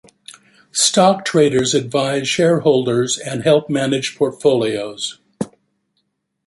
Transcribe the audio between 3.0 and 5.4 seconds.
and help manage portfolios.